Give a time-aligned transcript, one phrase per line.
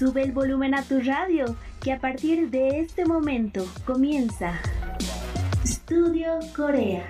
[0.00, 4.58] Sube el volumen a tu radio, que a partir de este momento comienza
[5.62, 7.06] Estudio Corea.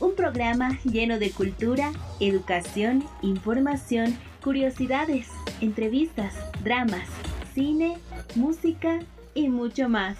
[0.00, 5.28] Un programa lleno de cultura, educación, información, curiosidades,
[5.60, 6.34] entrevistas,
[6.64, 7.06] dramas,
[7.52, 7.98] cine,
[8.34, 9.00] música
[9.34, 10.16] y mucho más.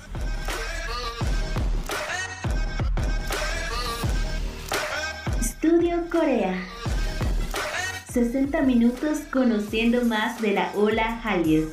[5.41, 6.63] Estudio Corea.
[8.13, 11.71] 60 minutos conociendo más de la ola Hallyu.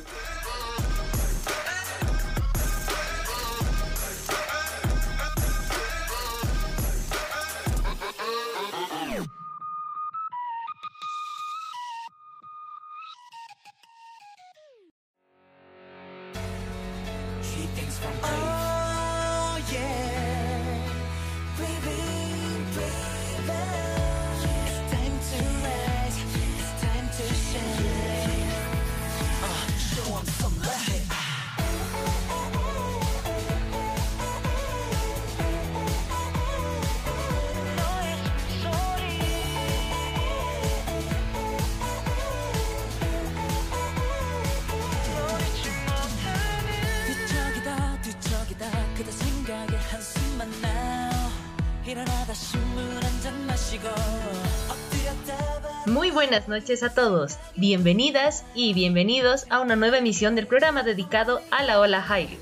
[56.38, 61.64] Buenas noches a todos, bienvenidas y bienvenidos a una nueva emisión del programa dedicado a
[61.64, 62.38] la ola Hallyu.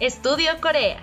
[0.00, 1.00] Estudio Corea.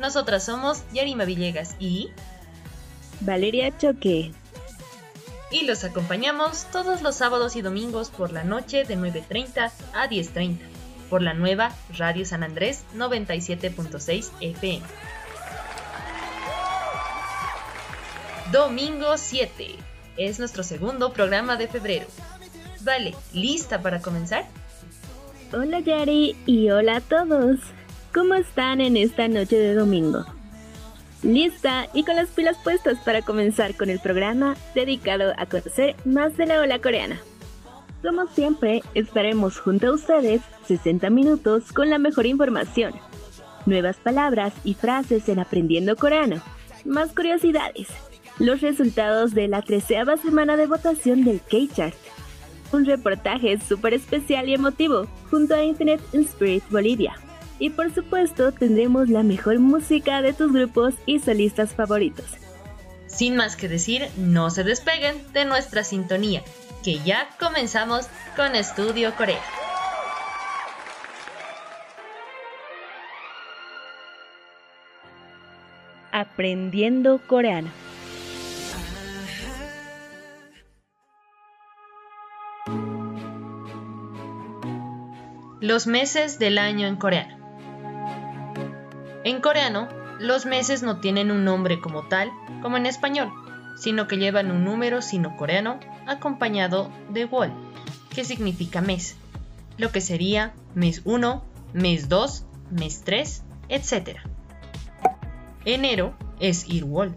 [0.00, 2.10] Nosotras somos Yarima Villegas y
[3.20, 4.32] Valeria Choque.
[5.52, 10.58] Y los acompañamos todos los sábados y domingos por la noche de 9.30 a 10.30
[11.08, 14.82] por la nueva Radio San Andrés 97.6 FM.
[18.54, 19.66] Domingo 7.
[20.16, 22.06] Es nuestro segundo programa de febrero.
[22.82, 24.44] Vale, ¿lista para comenzar?
[25.52, 27.58] Hola Yari y hola a todos.
[28.14, 30.24] ¿Cómo están en esta noche de domingo?
[31.24, 36.36] Lista y con las pilas puestas para comenzar con el programa dedicado a conocer más
[36.36, 37.20] de la ola coreana.
[38.02, 42.92] Como siempre, estaremos junto a ustedes 60 minutos con la mejor información,
[43.66, 46.40] nuevas palabras y frases en aprendiendo coreano,
[46.84, 47.88] más curiosidades,
[48.38, 51.94] los resultados de la treceava semana de votación del K-Chart,
[52.72, 57.14] un reportaje súper especial y emotivo junto a Internet Spirit Bolivia.
[57.58, 62.26] Y por supuesto tendremos la mejor música de tus grupos y solistas favoritos.
[63.06, 66.42] Sin más que decir, no se despeguen de nuestra sintonía
[66.82, 68.06] que ya comenzamos
[68.36, 69.40] con Estudio Corea.
[76.12, 77.83] Aprendiendo coreano.
[85.64, 87.38] Los meses del año en coreano.
[89.24, 89.88] En coreano,
[90.20, 92.30] los meses no tienen un nombre como tal,
[92.60, 93.32] como en español,
[93.74, 97.50] sino que llevan un número sino-coreano acompañado de wol,
[98.14, 99.16] que significa mes,
[99.78, 101.42] lo que sería mes 1,
[101.72, 104.18] mes 2, mes 3, etc.
[105.64, 107.14] Enero es Irwol.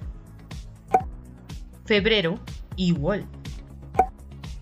[1.84, 2.40] Febrero,
[2.78, 3.26] Iwol.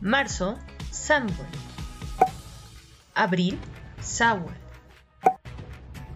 [0.02, 0.57] Marzo,
[0.90, 1.46] Samwol.
[3.13, 3.59] Abril,
[4.06, 4.54] Sawol.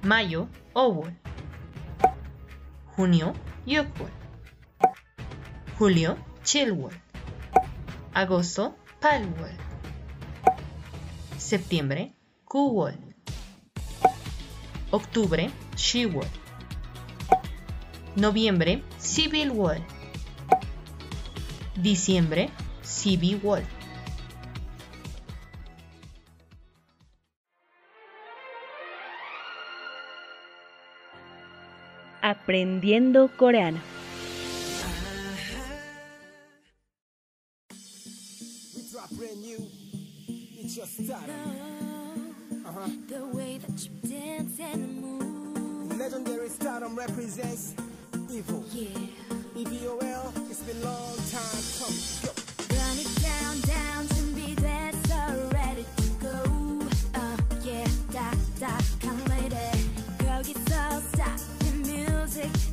[0.03, 1.11] Mayo, Owol.
[2.95, 3.33] Junio,
[3.65, 4.11] Yukwol.
[5.79, 6.93] Julio, Chilwol.
[8.13, 9.57] Agosto, Palwol.
[11.37, 12.13] Septiembre,
[12.45, 12.93] Kuwol.
[14.91, 16.27] Octubre, Shiwol.
[18.15, 19.81] Noviembre, Sibilwol.
[21.75, 22.51] Diciembre,
[22.83, 23.63] Sibiwol.
[46.49, 47.73] Stardom represents
[48.31, 48.63] evil.
[48.73, 48.87] Yeah.
[49.55, 52.38] EVOL, it's been long time coming.
[62.39, 62.68] Music,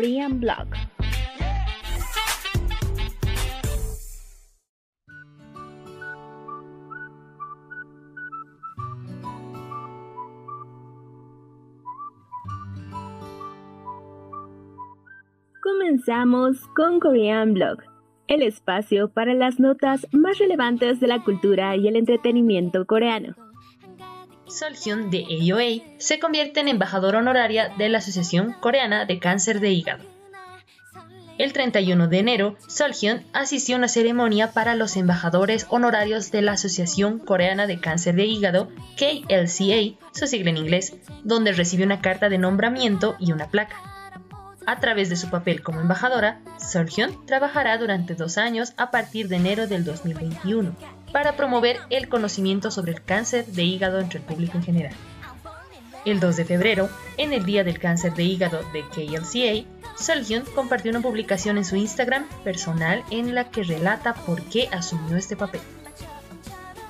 [0.00, 0.66] Korean Blog.
[15.62, 17.80] Comenzamos con Korean Blog,
[18.26, 23.49] el espacio para las notas más relevantes de la cultura y el entretenimiento coreano.
[24.50, 29.70] Solhyun de AOA se convierte en embajadora honoraria de la Asociación Coreana de Cáncer de
[29.70, 30.04] Hígado.
[31.38, 36.52] El 31 de enero, Solhyun asistió a una ceremonia para los embajadores honorarios de la
[36.52, 40.94] Asociación Coreana de Cáncer de Hígado, KLCA, su sigla en inglés,
[41.24, 43.76] donde recibió una carta de nombramiento y una placa.
[44.66, 49.36] A través de su papel como embajadora, Solhyun trabajará durante dos años a partir de
[49.36, 54.56] enero del 2021 para promover el conocimiento sobre el cáncer de hígado entre el público
[54.56, 54.94] en general.
[56.04, 59.66] El 2 de febrero, en el Día del Cáncer de Hígado de KLCA,
[59.98, 65.16] Solhyun compartió una publicación en su Instagram personal en la que relata por qué asumió
[65.16, 65.60] este papel.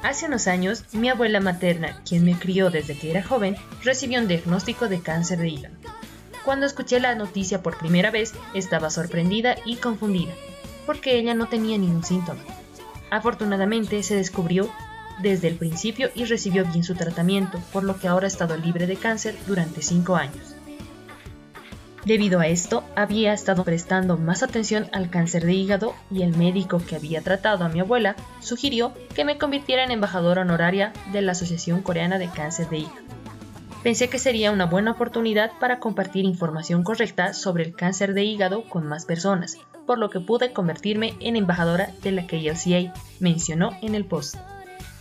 [0.03, 4.29] Hace unos años, mi abuela materna, quien me crió desde que era joven, recibió un
[4.29, 5.75] diagnóstico de cáncer de hígado.
[6.45, 10.33] Cuando escuché la noticia por primera vez, estaba sorprendida y confundida,
[10.87, 12.41] porque ella no tenía ningún síntoma.
[13.11, 14.71] Afortunadamente se descubrió
[15.21, 18.87] desde el principio y recibió bien su tratamiento, por lo que ahora ha estado libre
[18.87, 20.55] de cáncer durante 5 años.
[22.05, 26.81] Debido a esto, había estado prestando más atención al cáncer de hígado y el médico
[26.87, 31.33] que había tratado a mi abuela sugirió que me convirtiera en embajadora honoraria de la
[31.33, 33.21] Asociación Coreana de Cáncer de Hígado.
[33.83, 38.65] Pensé que sería una buena oportunidad para compartir información correcta sobre el cáncer de hígado
[38.65, 39.57] con más personas,
[39.91, 44.37] por lo que pude convertirme en embajadora de la KLCA, mencionó en el post.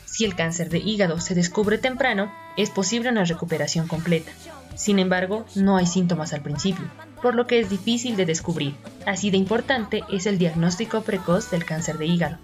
[0.06, 4.32] Si el cáncer de hígado se descubre temprano, es posible una recuperación completa.
[4.74, 6.86] Sin embargo, no hay síntomas al principio,
[7.22, 8.74] por lo que es difícil de descubrir.
[9.06, 12.38] Así de importante es el diagnóstico precoz del cáncer de hígado.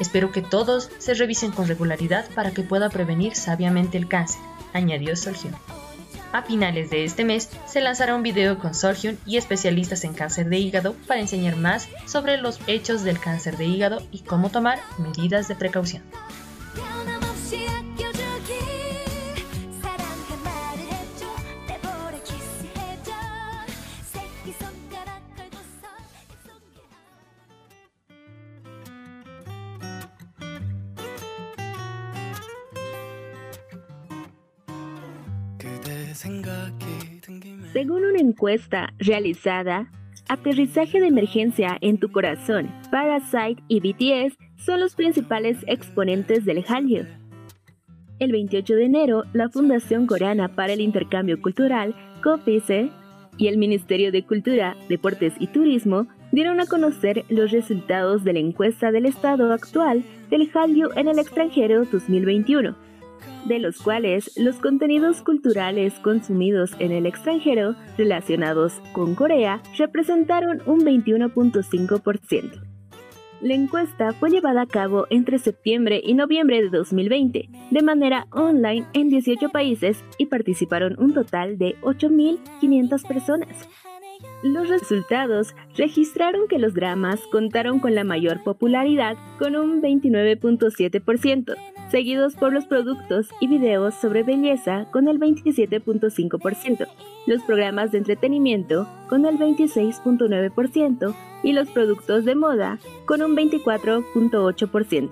[0.00, 4.40] Espero que todos se revisen con regularidad para que pueda prevenir sabiamente el cáncer,
[4.72, 5.54] añadió Solhyun.
[6.36, 10.50] A finales de este mes se lanzará un video con Solhyun y especialistas en cáncer
[10.50, 14.78] de hígado para enseñar más sobre los hechos del cáncer de hígado y cómo tomar
[14.98, 16.02] medidas de precaución.
[37.76, 39.90] Según una encuesta realizada,
[40.30, 47.04] Aterrizaje de emergencia en tu corazón, Parasite y BTS son los principales exponentes del Hallyu.
[48.18, 52.88] El 28 de enero, la Fundación Coreana para el Intercambio Cultural, COPICE,
[53.36, 58.38] y el Ministerio de Cultura, Deportes y Turismo dieron a conocer los resultados de la
[58.38, 62.74] encuesta del estado actual del Hallyu en el extranjero 2021
[63.44, 70.80] de los cuales los contenidos culturales consumidos en el extranjero relacionados con Corea representaron un
[70.80, 72.62] 21.5%.
[73.42, 78.86] La encuesta fue llevada a cabo entre septiembre y noviembre de 2020 de manera online
[78.94, 83.68] en 18 países y participaron un total de 8.500 personas.
[84.42, 91.54] Los resultados registraron que los dramas contaron con la mayor popularidad con un 29.7%,
[91.96, 96.86] seguidos por los productos y videos sobre belleza con el 27.5%,
[97.26, 105.08] los programas de entretenimiento con el 26.9% y los productos de moda con un 24.8%.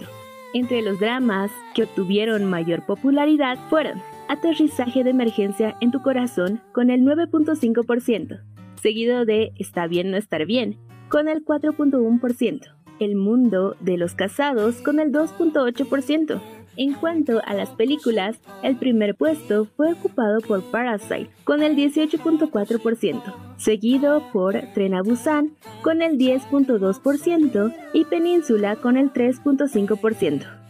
[0.52, 6.90] Entre los dramas que obtuvieron mayor popularidad fueron Aterrizaje de emergencia en tu corazón con
[6.90, 8.42] el 9.5%,
[8.82, 10.76] seguido de Está bien no estar bien
[11.08, 12.60] con el 4.1%,
[12.98, 16.63] El mundo de los casados con el 2.8%.
[16.76, 23.34] En cuanto a las películas, el primer puesto fue ocupado por Parasite con el 18.4%,
[23.56, 25.52] seguido por Tren a Busan
[25.82, 30.63] con el 10.2% y Península con el 3.5%.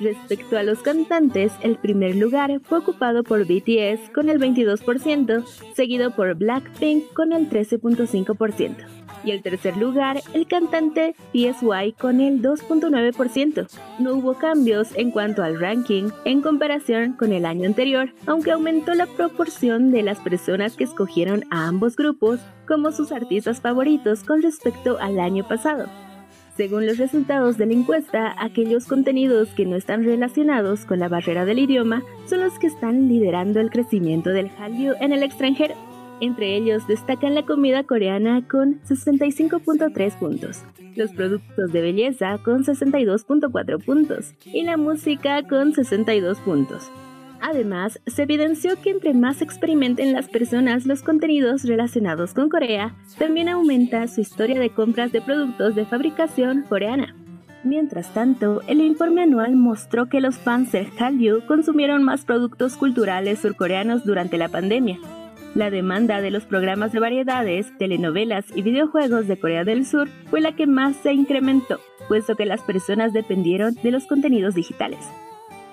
[0.00, 6.10] Respecto a los cantantes, el primer lugar fue ocupado por BTS con el 22%, seguido
[6.12, 8.76] por Blackpink con el 13.5%.
[9.24, 13.68] Y el tercer lugar, el cantante PSY con el 2.9%.
[13.98, 18.94] No hubo cambios en cuanto al ranking en comparación con el año anterior, aunque aumentó
[18.94, 24.40] la proporción de las personas que escogieron a ambos grupos como sus artistas favoritos con
[24.40, 26.09] respecto al año pasado.
[26.60, 31.46] Según los resultados de la encuesta, aquellos contenidos que no están relacionados con la barrera
[31.46, 35.74] del idioma son los que están liderando el crecimiento del Hallyu en el extranjero.
[36.20, 40.62] Entre ellos destacan la comida coreana con 65.3 puntos,
[40.96, 46.90] los productos de belleza con 62.4 puntos y la música con 62 puntos.
[47.40, 53.48] Además, se evidenció que entre más experimenten las personas los contenidos relacionados con Corea, también
[53.48, 57.14] aumenta su historia de compras de productos de fabricación coreana.
[57.64, 63.40] Mientras tanto, el informe anual mostró que los fans de Hallyu consumieron más productos culturales
[63.40, 64.98] surcoreanos durante la pandemia.
[65.54, 70.40] La demanda de los programas de variedades, telenovelas y videojuegos de Corea del Sur fue
[70.40, 75.00] la que más se incrementó, puesto que las personas dependieron de los contenidos digitales.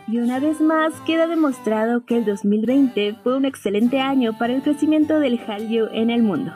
[0.10, 4.62] Y una vez más queda demostrado que el 2020 fue un excelente año para el
[4.62, 6.54] crecimiento del Hallyu en el mundo.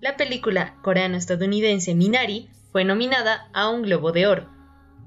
[0.00, 4.50] La película coreano-estadounidense Minari fue nominada a un Globo de Oro.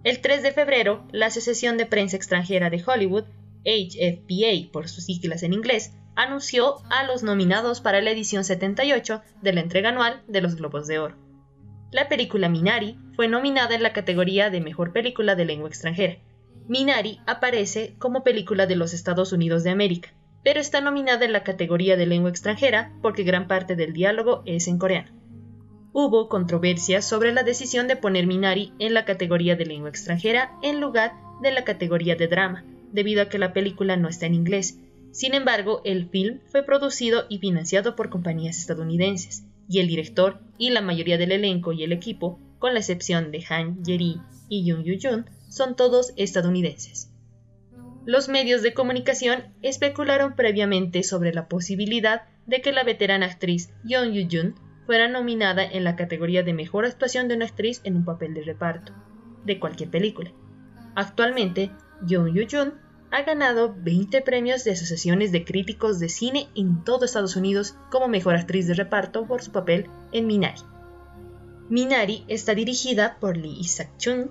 [0.06, 3.26] El 3 de febrero, la Asociación de Prensa Extranjera de Hollywood,
[3.66, 9.52] HFPA por sus siglas en inglés, anunció a los nominados para la edición 78 de
[9.52, 11.18] la entrega anual de los Globos de Oro.
[11.92, 16.20] La película Minari fue nominada en la categoría de Mejor Película de Lengua Extranjera.
[16.70, 21.44] Minari aparece como película de los Estados Unidos de América, pero está nominada en la
[21.44, 25.27] categoría de lengua extranjera porque gran parte del diálogo es en coreano.
[26.00, 30.80] Hubo controversia sobre la decisión de poner Minari en la categoría de lengua extranjera en
[30.80, 34.78] lugar de la categoría de drama, debido a que la película no está en inglés.
[35.12, 40.70] Sin embargo, el film fue producido y financiado por compañías estadounidenses, y el director y
[40.70, 44.84] la mayoría del elenco y el equipo, con la excepción de Han Yeri y Yoon
[44.84, 47.10] Yoo-jun, son todos estadounidenses.
[48.06, 54.14] Los medios de comunicación especularon previamente sobre la posibilidad de que la veterana actriz Yeon
[54.14, 58.34] Yoo-jun fuera nominada en la categoría de mejor actuación de una actriz en un papel
[58.34, 58.94] de reparto,
[59.46, 60.32] de cualquier película.
[60.96, 61.72] Actualmente,
[62.08, 62.74] Yeon Yoo-jun
[63.12, 68.08] ha ganado 20 premios de asociaciones de críticos de cine en todo Estados Unidos como
[68.08, 70.62] mejor actriz de reparto por su papel en Minari.
[71.70, 74.30] Minari está dirigida por Lee Isaac-chung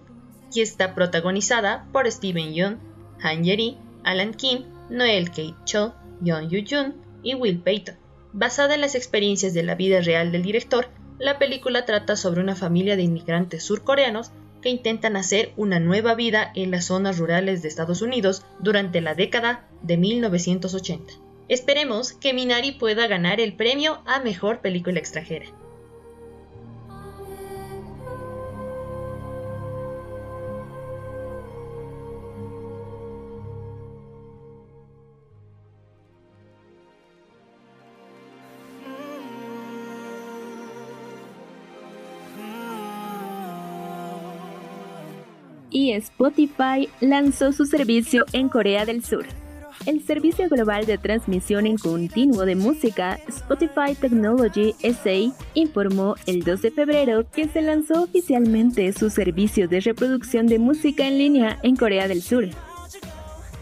[0.52, 2.78] y está protagonizada por Steven Yeun,
[3.22, 8.05] Han Yeri, Alan Kim, Noel Kate Cho, Yeon Yoo-jun y Will Payton.
[8.38, 12.54] Basada en las experiencias de la vida real del director, la película trata sobre una
[12.54, 17.68] familia de inmigrantes surcoreanos que intentan hacer una nueva vida en las zonas rurales de
[17.68, 21.14] Estados Unidos durante la década de 1980.
[21.48, 25.46] Esperemos que Minari pueda ganar el premio a Mejor Película Extranjera.
[45.92, 49.26] Spotify lanzó su servicio en Corea del Sur.
[49.84, 56.62] El servicio global de transmisión en continuo de música, Spotify Technology SA, informó el 2
[56.62, 61.76] de febrero que se lanzó oficialmente su servicio de reproducción de música en línea en
[61.76, 62.48] Corea del Sur.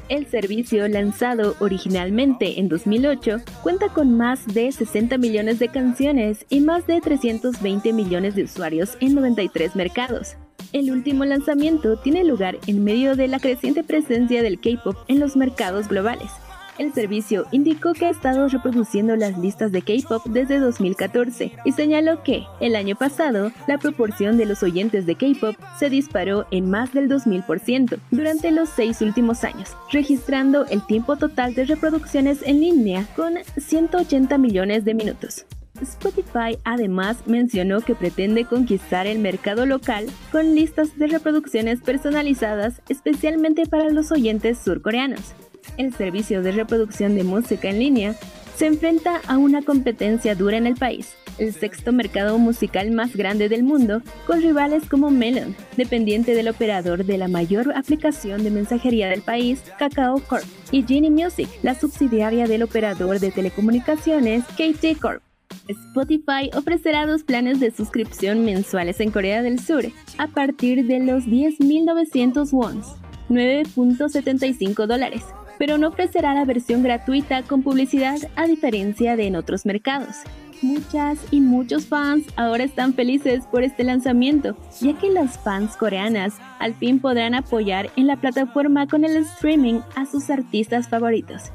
[0.08, 6.60] El servicio, lanzado originalmente en 2008, cuenta con más de 60 millones de canciones y
[6.60, 10.36] más de 320 millones de usuarios en 93 mercados.
[10.74, 15.36] El último lanzamiento tiene lugar en medio de la creciente presencia del K-pop en los
[15.36, 16.32] mercados globales.
[16.78, 22.24] El servicio indicó que ha estado reproduciendo las listas de K-pop desde 2014 y señaló
[22.24, 26.92] que, el año pasado, la proporción de los oyentes de K-pop se disparó en más
[26.92, 33.06] del 2000% durante los seis últimos años, registrando el tiempo total de reproducciones en línea
[33.14, 35.46] con 180 millones de minutos.
[35.80, 43.66] Spotify además mencionó que pretende conquistar el mercado local con listas de reproducciones personalizadas especialmente
[43.66, 45.34] para los oyentes surcoreanos.
[45.76, 48.14] El servicio de reproducción de música en línea
[48.56, 53.48] se enfrenta a una competencia dura en el país, el sexto mercado musical más grande
[53.48, 59.08] del mundo, con rivales como Melon, dependiente del operador de la mayor aplicación de mensajería
[59.08, 65.22] del país, Kakao Corp, y Genie Music, la subsidiaria del operador de telecomunicaciones KT Corp.
[65.68, 69.84] Spotify ofrecerá dos planes de suscripción mensuales en Corea del Sur
[70.18, 72.86] a partir de los 10.900 wons,
[73.28, 75.22] 9.75 dólares,
[75.58, 80.16] pero no ofrecerá la versión gratuita con publicidad a diferencia de en otros mercados,
[80.64, 86.36] Muchas y muchos fans ahora están felices por este lanzamiento, ya que las fans coreanas
[86.58, 91.52] al fin podrán apoyar en la plataforma con el streaming a sus artistas favoritos.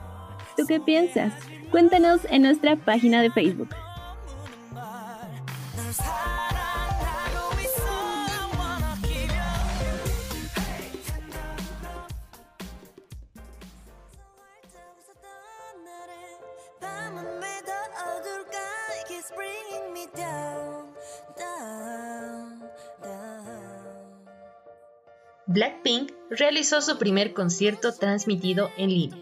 [0.55, 1.33] ¿Tú qué piensas?
[1.71, 3.69] Cuéntanos en nuestra página de Facebook.
[25.51, 29.17] Blackpink realizó su primer concierto transmitido en línea.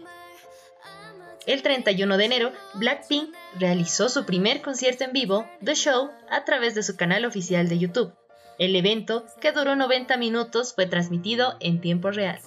[1.46, 6.74] El 31 de enero, Blackpink realizó su primer concierto en vivo, The Show, a través
[6.74, 8.12] de su canal oficial de YouTube.
[8.58, 12.38] El evento, que duró 90 minutos, fue transmitido en tiempo real.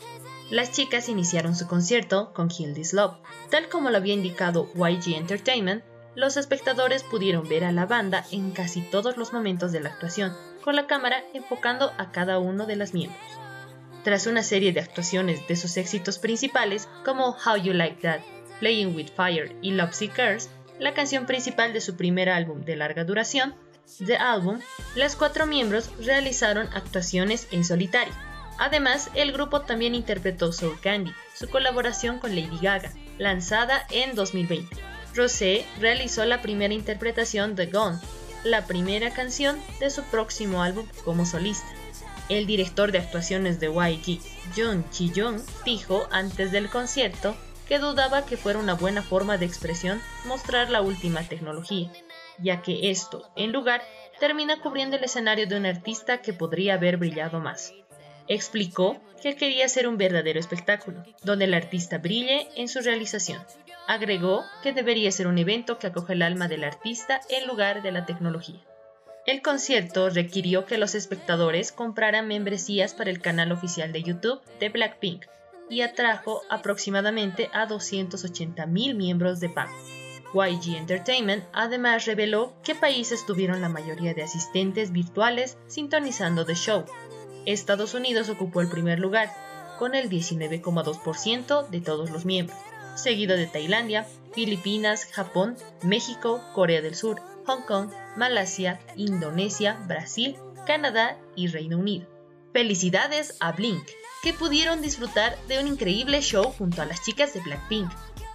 [0.52, 3.16] Las chicas iniciaron su concierto con Kill This Love.
[3.50, 5.84] Tal como lo había indicado YG Entertainment,
[6.14, 10.38] los espectadores pudieron ver a la banda en casi todos los momentos de la actuación,
[10.64, 13.42] con la cámara enfocando a cada uno de las miembros.
[14.03, 18.22] Tras una serie de actuaciones de sus éxitos principales, como How You Like That,
[18.60, 23.03] Playing with Fire y Love Seekers, la canción principal de su primer álbum de larga
[23.03, 23.53] duración,
[24.05, 24.59] The Album,
[24.96, 28.14] las cuatro miembros realizaron actuaciones en solitario.
[28.57, 34.77] Además, el grupo también interpretó Soul Candy, su colaboración con Lady Gaga, lanzada en 2020.
[35.16, 38.00] Rosé realizó la primera interpretación de Gone,
[38.44, 41.68] la primera canción de su próximo álbum como solista.
[42.29, 44.20] El director de actuaciones de YG,
[44.55, 47.36] Jung Chi-young, dijo antes del concierto
[47.68, 51.92] que dudaba que fuera una buena forma de expresión mostrar la última tecnología,
[52.40, 53.81] ya que esto, en lugar,
[54.20, 57.74] termina cubriendo el escenario de un artista que podría haber brillado más.
[58.27, 63.42] Explicó que quería ser un verdadero espectáculo, donde el artista brille en su realización.
[63.88, 67.92] Agregó que debería ser un evento que acoge el alma del artista en lugar de
[67.92, 68.60] la tecnología.
[69.27, 74.70] El concierto requirió que los espectadores compraran membresías para el canal oficial de YouTube de
[74.70, 75.25] Blackpink
[75.70, 79.70] y atrajo aproximadamente a 280.000 miembros de PAN.
[80.34, 86.86] YG Entertainment además reveló qué países tuvieron la mayoría de asistentes virtuales sintonizando The Show.
[87.46, 89.29] Estados Unidos ocupó el primer lugar,
[89.77, 92.57] con el 19,2% de todos los miembros,
[92.96, 101.18] seguido de Tailandia, Filipinas, Japón, México, Corea del Sur, Hong Kong, Malasia, Indonesia, Brasil, Canadá
[101.36, 102.08] y Reino Unido.
[102.54, 103.84] Felicidades a Blink,
[104.24, 107.90] que pudieron disfrutar de un increíble show junto a las chicas de Blackpink.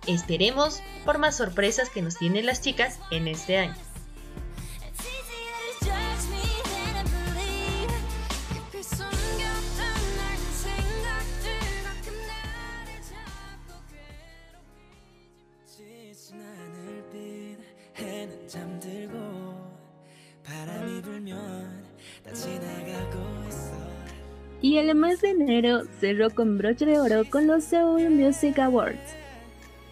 [0.07, 3.86] Esperemos por más sorpresas que nos tienen las chicas en este año.
[24.77, 29.17] Y el mes de enero cerró con broche de oro con los Seoul Music Awards.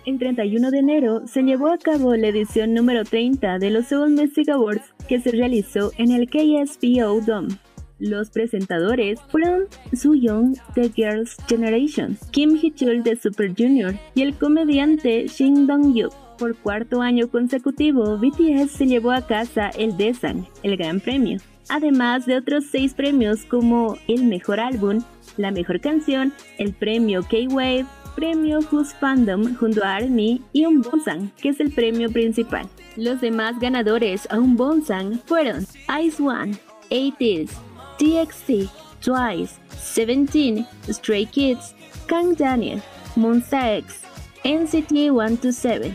[0.05, 4.11] El 31 de enero se llevó a cabo la edición número 30 de los Seoul
[4.11, 7.59] Music Awards que se realizó en el KSPO Dome.
[7.99, 15.29] Los presentadores fueron Soo-young de Girls' Generation, Kim Hee-chul de Super Junior y el comediante
[15.29, 16.13] Shin Dong-yuk.
[16.37, 22.27] Por cuarto año consecutivo, BTS se llevó a casa el Daesang, el Gran Premio, además
[22.27, 25.03] de otros seis premios como el Mejor Álbum,
[25.37, 31.31] la Mejor Canción, el Premio K-Wave, Premio Who's Fandom junto a ARMY y un Bonsang,
[31.37, 32.69] que es el premio principal.
[32.97, 35.67] Los demás ganadores a un Bonsang fueron
[36.03, 36.57] Ice One,
[36.91, 37.51] ATEEZ,
[37.99, 41.75] TXT, Twice, Seventeen, Stray Kids,
[42.07, 42.81] Kang Daniel,
[43.17, 44.03] Monsta X,
[44.45, 45.93] NCT 127,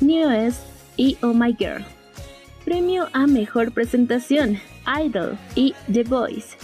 [0.00, 0.60] Newest
[0.96, 1.84] y Oh My Girl.
[2.64, 4.58] Premio a Mejor Presentación,
[5.02, 6.56] Idol y The Voice.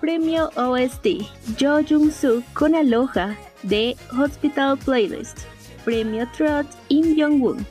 [0.00, 1.24] Premio OST,
[1.58, 5.40] Jo Jung-soo con Aloha de Hospital Playlist.
[5.84, 7.66] Premio Trot, Im Jong-woon.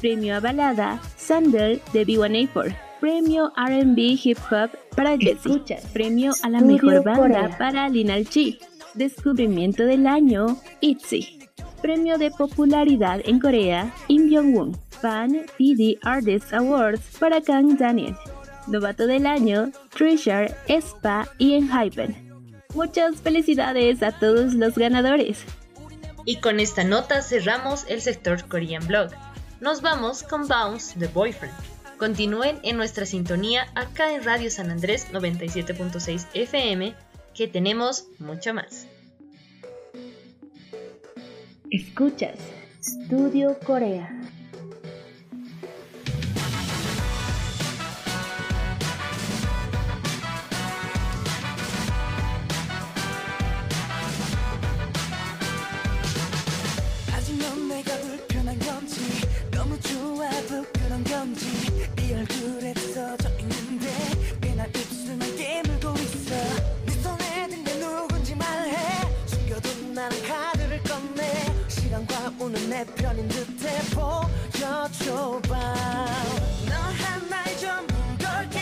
[0.00, 2.76] Premio a Balada, Sandal de B1A4.
[3.00, 5.60] Premio R&B Hip Hop para Jessie.
[5.92, 8.60] Premio a la Mejor Banda para Linal Chi.
[8.94, 11.41] Descubrimiento del Año, ITZY.
[11.82, 14.78] Premio de Popularidad en Corea, Im Jong-woon.
[15.00, 18.16] Fan PD Artist Awards para Kang Daniel.
[18.68, 22.30] Novato del Año, Treasure, Spa y Enhypen.
[22.74, 25.44] Muchas felicidades a todos los ganadores.
[26.24, 29.10] Y con esta nota cerramos el sector Korean Blog.
[29.60, 31.54] Nos vamos con Bounce The Boyfriend.
[31.98, 36.94] Continúen en nuestra sintonía acá en Radio San Andrés 97.6 FM,
[37.34, 38.86] que tenemos mucho más.
[41.72, 42.36] Escuchas
[42.82, 44.06] Studio Corea.
[57.10, 58.02] 아직은 내가
[71.92, 75.50] 시간과 우는 내 편인 듯해 보여줘봐.
[76.66, 77.68] 너 한 말 좀
[78.16, 78.58] 걸게.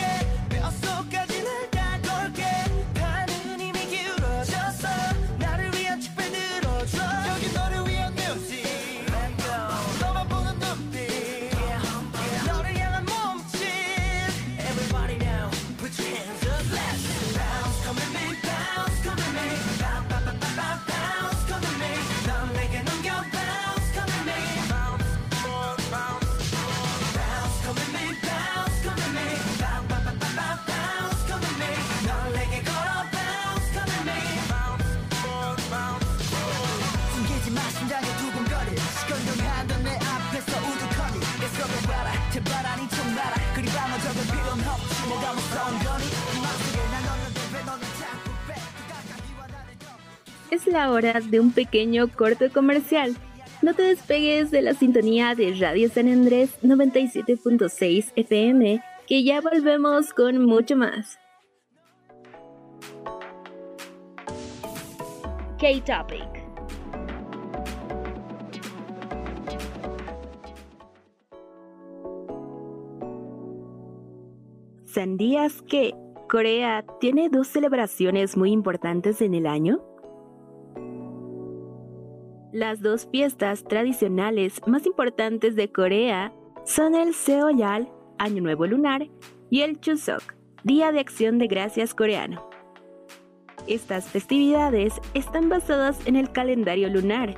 [50.71, 53.15] la hora de un pequeño corto comercial.
[53.61, 60.13] No te despegues de la sintonía de Radio San Andrés 97.6 FM, que ya volvemos
[60.13, 61.19] con mucho más.
[65.59, 66.41] K-Topic.
[74.85, 75.93] ¿Sandías que
[76.27, 79.90] Corea tiene dos celebraciones muy importantes en el año?
[82.53, 86.33] Las dos fiestas tradicionales más importantes de Corea
[86.65, 89.07] son el Seollal, Año Nuevo Lunar,
[89.49, 90.35] y el Chuseok,
[90.65, 92.49] Día de Acción de Gracias coreano.
[93.67, 97.35] Estas festividades están basadas en el calendario lunar.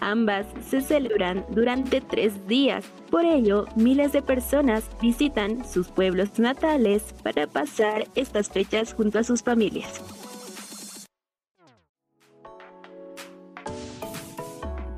[0.00, 7.14] Ambas se celebran durante tres días, por ello miles de personas visitan sus pueblos natales
[7.22, 10.29] para pasar estas fechas junto a sus familias.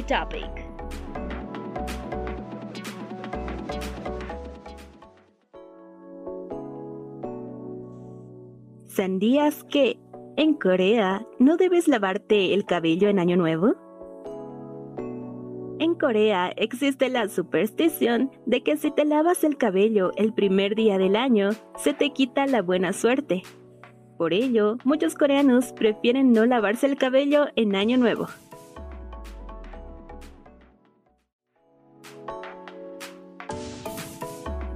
[0.00, 0.42] Today
[8.86, 9.98] ¿Sandías que
[10.38, 13.74] en Corea no debes lavarte el cabello en Año Nuevo?
[15.78, 20.96] En Corea existe la superstición de que si te lavas el cabello el primer día
[20.96, 23.42] del año, se te quita la buena suerte.
[24.16, 28.28] Por ello, muchos coreanos prefieren no lavarse el cabello en Año Nuevo.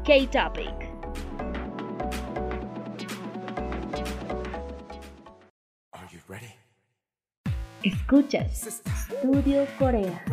[0.06, 0.72] K-Topic.
[7.82, 10.24] Escuchas Studio Corea.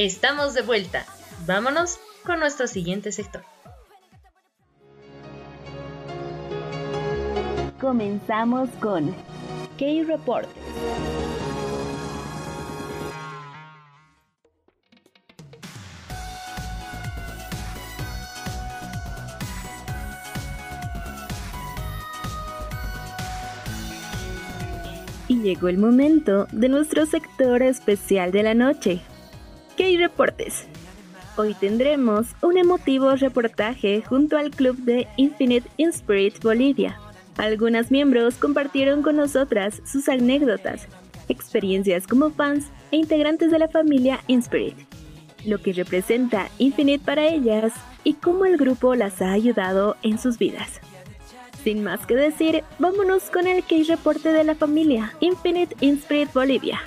[0.00, 1.04] Estamos de vuelta.
[1.44, 3.42] Vámonos con nuestro siguiente sector.
[7.80, 9.12] Comenzamos con
[9.76, 10.54] K-Reportes.
[25.26, 29.02] Y llegó el momento de nuestro sector especial de la noche,
[29.78, 30.66] K-Reportes.
[31.36, 36.98] Hoy tendremos un emotivo reportaje junto al club de Infinite in Spirit Bolivia.
[37.36, 40.88] Algunas miembros compartieron con nosotras sus anécdotas,
[41.28, 44.74] experiencias como fans e integrantes de la familia Inspirit,
[45.44, 50.38] lo que representa Infinite para ellas y cómo el grupo las ha ayudado en sus
[50.38, 50.80] vidas.
[51.62, 56.80] Sin más que decir, vámonos con el case reporte de la familia Infinite Inspirit Bolivia.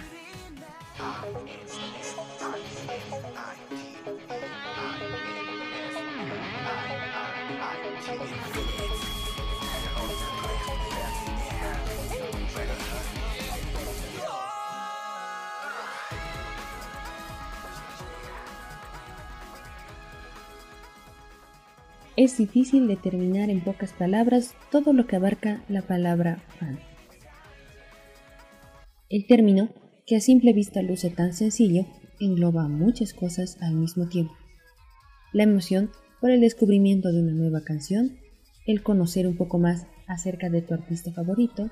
[22.17, 26.79] Es difícil determinar en pocas palabras todo lo que abarca la palabra fan.
[29.09, 29.69] El término,
[30.05, 31.85] que a simple vista luce tan sencillo,
[32.19, 34.33] engloba muchas cosas al mismo tiempo.
[35.33, 38.19] La emoción por el descubrimiento de una nueva canción,
[38.67, 41.69] el conocer un poco más acerca de tu artista favorito,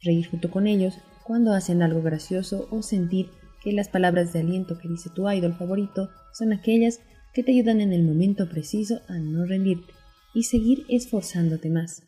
[0.00, 3.26] reír junto con ellos cuando hacen algo gracioso o sentir
[3.62, 7.00] que las palabras de aliento que dice tu idol favorito son aquellas
[7.34, 9.92] que te ayudan en el momento preciso a no rendirte
[10.34, 12.04] y seguir esforzándote más.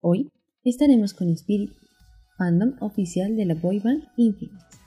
[0.00, 0.30] Hoy
[0.62, 1.72] estaremos con Spirit,
[2.36, 4.83] fandom oficial de la boy band Infinite.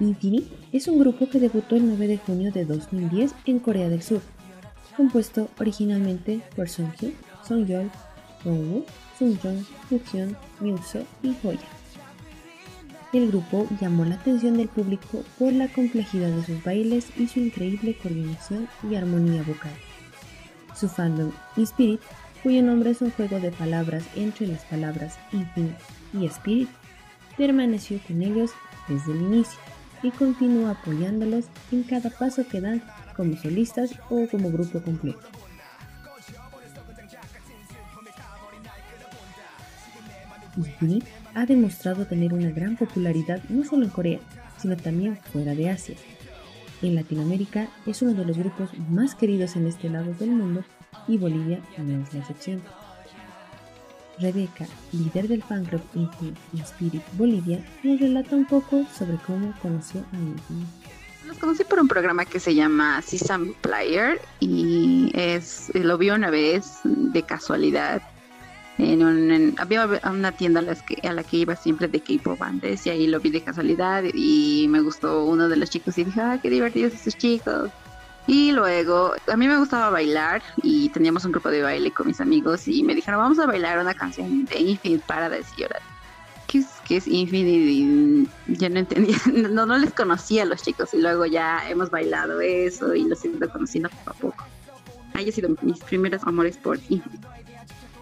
[0.00, 4.02] Infinite es un grupo que debutó el 9 de junio de 2010 en Corea del
[4.02, 4.20] Sur,
[4.96, 7.14] compuesto originalmente por Sunghyun,
[7.46, 7.90] Songyol,
[8.44, 8.84] Dongwoo,
[9.18, 11.58] Sungjong, Hyun, Muso y Hoya.
[13.12, 17.40] El grupo llamó la atención del público por la complejidad de sus bailes y su
[17.40, 19.72] increíble coordinación y armonía vocal.
[20.76, 22.00] Su fandom Spirit,
[22.42, 25.78] cuyo nombre es un juego de palabras entre las palabras Infinite
[26.12, 26.68] y Spirit,
[27.36, 28.52] permaneció con ellos
[28.88, 29.58] desde el inicio
[30.02, 32.82] y continúa apoyándolos en cada paso que dan
[33.16, 35.20] como solistas o como grupo completo.
[40.56, 44.20] Infinite ha demostrado tener una gran popularidad no solo en Corea,
[44.58, 45.96] sino también fuera de Asia.
[46.82, 50.64] En Latinoamérica es uno de los grupos más queridos en este lado del mundo
[51.06, 52.62] y Bolivia no es la excepción.
[54.20, 60.00] Rebeca, líder del fan club Infinite Spirit Bolivia, nos relata un poco sobre cómo conoció
[60.12, 60.70] a Infinite.
[61.26, 66.30] Los conocí por un programa que se llama Sesame Player y es lo vi una
[66.30, 68.00] vez de casualidad
[68.78, 72.00] en, un, en- había una tienda a, las que, a la que iba siempre de
[72.00, 75.98] K-pop antes y ahí lo vi de casualidad y me gustó uno de los chicos
[75.98, 77.70] y dije, ah, qué divertidos estos chicos.
[78.28, 82.20] Y luego, a mí me gustaba bailar y teníamos un grupo de baile con mis
[82.20, 85.80] amigos y me dijeron, vamos a bailar una canción de Infinite Paradise y yo era,
[86.46, 87.48] ¿qué es, qué es Infinite?
[87.48, 91.88] Y ya no entendía, no, no les conocía a los chicos y luego ya hemos
[91.88, 94.44] bailado eso y los he ido conociendo poco a poco.
[95.14, 97.26] Ahí han sido mis primeros amores por Infinite.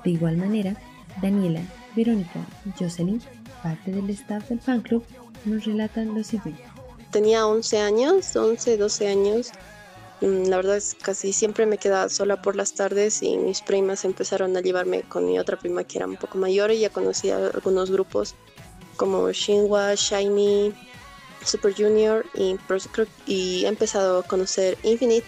[0.02, 0.74] De igual manera,
[1.22, 1.60] Daniela,
[1.94, 3.22] Verónica y Jocelyn,
[3.62, 5.04] parte del staff del fan club,
[5.44, 6.64] nos relatan lo siguiente.
[7.12, 9.52] Tenía 11 años, 11, 12 años.
[10.20, 13.60] Mm, La verdad es que casi siempre me quedaba sola por las tardes y mis
[13.60, 16.90] primas empezaron a llevarme con mi otra prima que era un poco mayor y ya
[16.90, 18.34] conocía algunos grupos
[18.96, 20.74] como Shinhwa, Shiny,
[21.44, 22.56] Super Junior y,
[23.26, 25.26] y he empezado a conocer Infinite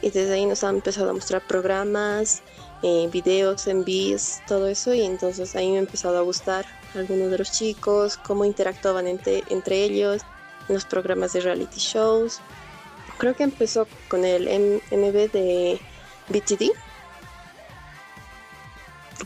[0.00, 2.42] y desde ahí nos han empezado a mostrar programas,
[2.82, 7.38] eh, videos, envíos, todo eso y entonces ahí me ha empezado a gustar algunos de
[7.38, 10.22] los chicos, cómo interactuaban entre, entre ellos
[10.68, 12.40] en los programas de reality shows.
[13.18, 15.80] Creo que empezó con el M- MV de
[16.28, 16.70] BTD.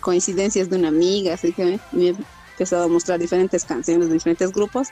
[0.01, 2.15] coincidencias de una amiga, así que me
[2.53, 4.89] empezado a mostrar diferentes canciones de diferentes grupos,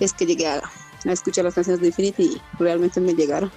[0.00, 3.50] es que llegué a, a escuchar las canciones de Infinity y realmente me llegaron.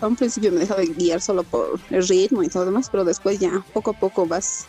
[0.00, 3.04] A un principio me dejaba guiar solo por el ritmo y todo lo demás, pero
[3.04, 4.66] después ya poco a poco vas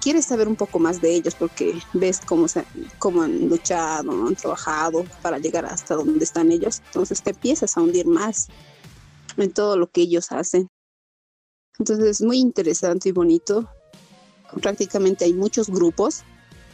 [0.00, 2.64] quieres saber un poco más de ellos porque ves cómo, se,
[2.98, 6.82] cómo han luchado, han trabajado para llegar hasta donde están ellos.
[6.86, 8.48] Entonces te empiezas a hundir más
[9.36, 10.68] en todo lo que ellos hacen.
[11.78, 13.68] Entonces es muy interesante y bonito.
[14.60, 16.22] Prácticamente hay muchos grupos,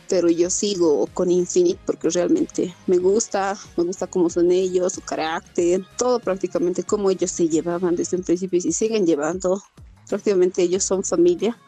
[0.09, 5.03] pero yo sigo con Infinite porque realmente me gusta, me gusta cómo son ellos, su
[5.03, 9.63] carácter, todo prácticamente cómo ellos se llevaban desde un principio y siguen llevando.
[10.09, 11.59] Prácticamente ellos son familia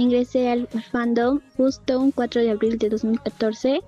[0.00, 3.80] ingresé al fandom justo un 4 de abril de 2014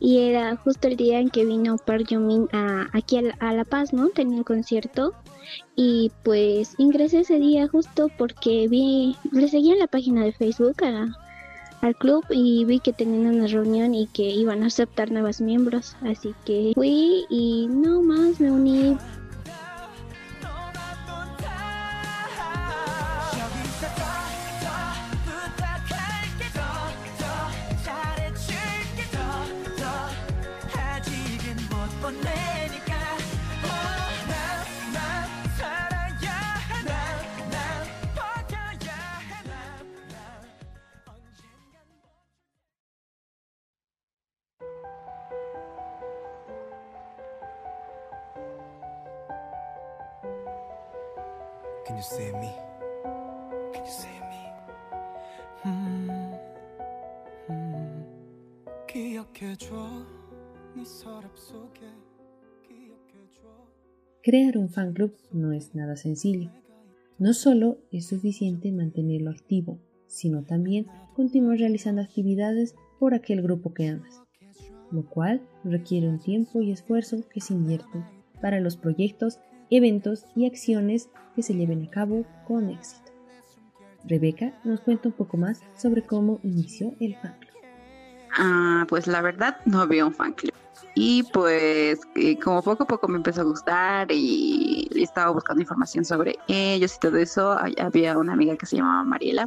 [0.00, 3.92] y era justo el día en que vino Park Yomin a, aquí a la, Paz,
[3.92, 4.08] ¿no?
[4.08, 5.14] Tenía un concierto
[5.76, 10.76] y pues ingresé ese día justo porque vi, le seguía en la página de Facebook
[11.82, 15.96] al club y vi que tenían una reunión y que iban a aceptar nuevos miembros,
[16.02, 18.96] así que fui y no más me uní
[51.91, 52.51] Can you see me?
[53.73, 54.41] Can you see me?
[55.65, 56.33] 음,
[57.49, 58.05] 음,
[58.87, 59.75] 기억해줘
[60.75, 61.81] 네 서랍 속에
[62.67, 63.67] 기억해줘
[64.23, 66.51] Crear un fan club no es nada sencillo.
[67.17, 73.87] No solo es suficiente mantenerlo activo, sino también continuar realizando actividades por aquel grupo que
[73.87, 74.21] amas,
[74.91, 78.05] lo cual requiere un tiempo y esfuerzo que se invierten
[78.41, 79.39] para los proyectos
[79.76, 83.10] eventos y acciones que se lleven a cabo con éxito.
[84.04, 87.52] Rebeca nos cuenta un poco más sobre cómo inició el fan club.
[88.36, 90.54] Ah, pues la verdad no había un fan club.
[90.94, 92.00] Y pues
[92.42, 97.00] como poco a poco me empezó a gustar y estaba buscando información sobre ellos y
[97.00, 99.46] todo eso, había una amiga que se llamaba Mariela.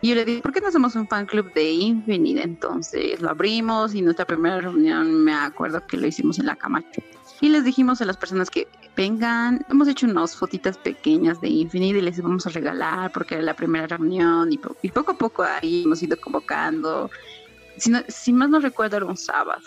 [0.00, 2.42] Y yo le dije, ¿por qué no hacemos un fan club de Infinite?
[2.42, 7.02] Entonces lo abrimos y nuestra primera reunión me acuerdo que lo hicimos en la Camacho.
[7.40, 11.98] Y les dijimos a las personas que vengan, hemos hecho unas fotitas pequeñas de Infinite
[11.98, 15.82] y les vamos a regalar porque era la primera reunión y, poco a poco ahí
[15.84, 17.10] hemos ido convocando.
[17.76, 19.62] Si, si más no recuerdo, era un sábado.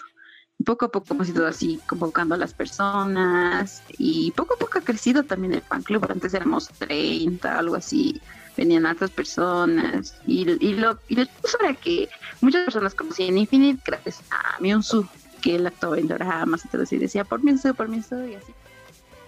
[0.65, 4.81] Poco a poco hemos ido así convocando a las personas y poco a poco ha
[4.81, 6.05] crecido también el fan club.
[6.09, 8.19] Antes éramos 30, algo así.
[8.57, 11.21] Venían altas personas y, y lo y lo
[11.61, 12.09] era que
[12.41, 15.07] muchas personas conocían Infinite gracias a Myunsu,
[15.41, 18.53] que él actuaba en dramas y todo y decía por Myunsu, por Myunsu y así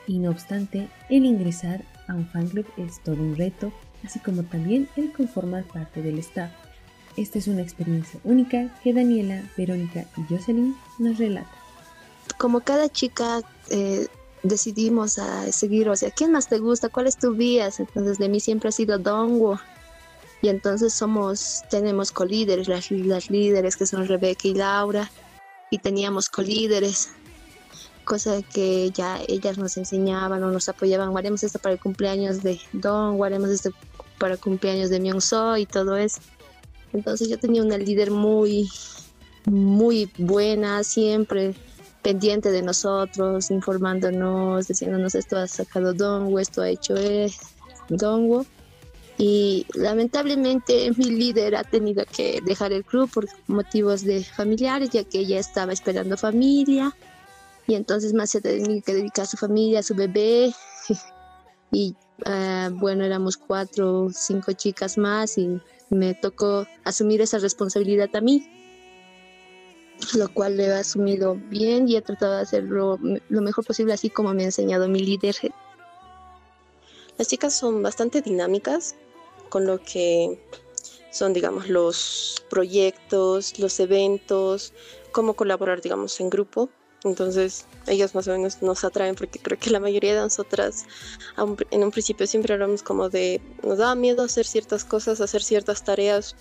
[0.07, 3.71] y no obstante, el ingresar a un fan club es todo un reto,
[4.03, 6.51] así como también el conformar parte del staff.
[7.17, 11.51] Esta es una experiencia única que Daniela, Verónica y Jocelyn nos relatan.
[12.37, 14.07] Como cada chica eh,
[14.43, 16.89] decidimos a seguir, o sea, ¿quién más te gusta?
[16.89, 17.69] ¿Cuál es tu vía?
[17.78, 19.59] Entonces de mí siempre ha sido Dongwo.
[20.41, 25.11] Y entonces somos, tenemos colíderes, las, las líderes que son Rebeca y Laura,
[25.69, 27.11] y teníamos colíderes
[28.04, 32.60] cosa que ya ellas nos enseñaban o nos apoyaban, haremos esto para el cumpleaños de
[32.74, 33.72] Don, haremos esto
[34.18, 36.22] para el cumpleaños de Myung So y todo eso.
[36.93, 38.70] Entonces yo tenía una líder muy,
[39.45, 41.56] muy buena, siempre
[42.02, 46.95] pendiente de nosotros, informándonos, diciéndonos esto ha sacado Dongwo, esto ha hecho
[47.89, 48.45] Dongwo.
[49.18, 55.04] Y lamentablemente mi líder ha tenido que dejar el club por motivos de familiares, ya
[55.04, 56.95] que ella estaba esperando familia
[57.68, 60.53] y entonces más se tenía que dedicar a su familia, a su bebé.
[61.72, 61.95] y
[62.26, 68.47] ah, bueno, éramos cuatro, cinco chicas más y me tocó asumir esa responsabilidad a mí,
[70.16, 72.97] lo cual le he asumido bien y he tratado de hacerlo
[73.30, 75.36] lo mejor posible, así como me ha enseñado mi líder.
[77.18, 78.95] Las chicas son bastante dinámicas
[79.49, 80.39] con lo que
[81.12, 84.74] son, digamos, los proyectos, los eventos,
[85.12, 86.70] cómo colaborar, digamos, en grupo.
[87.04, 90.86] Entonces, ellos más o menos nos atraen porque creo que la mayoría de nosotras
[91.72, 95.84] en un principio siempre hablamos como de, nos da miedo hacer ciertas cosas, hacer ciertas
[95.84, 96.36] tareas.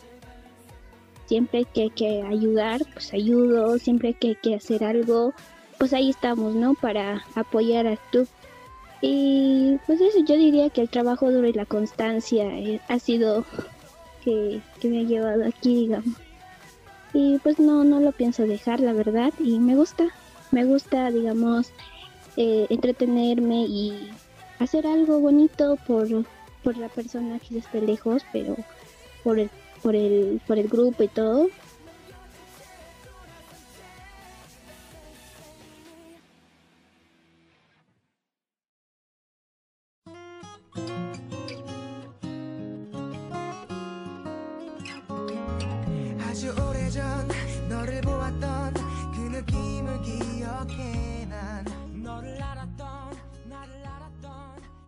[1.27, 5.33] Siempre que hay que ayudar, pues ayudo, siempre que hay que hacer algo,
[5.79, 6.75] pues ahí estamos, ¿no?
[6.75, 8.27] Para apoyar a tú.
[9.01, 13.47] Y pues eso, yo diría que el trabajo duro y la constancia eh, ha sido
[14.23, 16.17] que, que me ha llevado aquí, digamos.
[17.15, 20.09] Y pues no, no lo pienso dejar, la verdad, y me gusta,
[20.51, 21.73] me gusta, digamos,
[22.37, 24.11] eh, entretenerme y
[24.59, 26.09] hacer algo bonito por,
[26.63, 28.57] por la persona que esté lejos, pero
[29.23, 29.51] por el
[29.83, 31.49] por el, por el grupo y todo.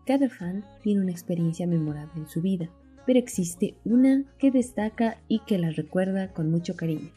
[0.04, 2.68] Cada fan tiene una experiencia memorable en su vida,
[3.06, 7.10] pero existe una que destaca y que la recuerda con mucho cariño.